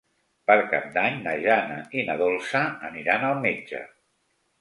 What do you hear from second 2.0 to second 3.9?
na Dolça aniran al metge.